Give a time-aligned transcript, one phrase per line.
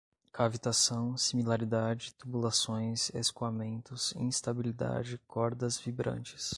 [0.33, 6.49] cavitação, similaridade, tubulações, escoamentos, instabilidade, cordas vibrantes